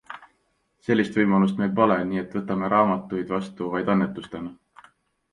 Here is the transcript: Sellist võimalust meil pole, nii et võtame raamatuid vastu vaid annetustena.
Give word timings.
Sellist 0.85 1.17
võimalust 1.17 1.59
meil 1.59 1.75
pole, 1.79 1.97
nii 2.11 2.21
et 2.21 2.33
võtame 2.37 2.69
raamatuid 2.73 3.29
vastu 3.35 3.67
vaid 3.75 3.93
annetustena. 3.95 4.87